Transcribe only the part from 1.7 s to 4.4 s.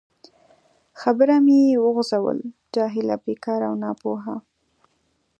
وغځول: جاهله، بیکاره او ناپوه.